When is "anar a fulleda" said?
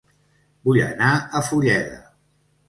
0.85-2.01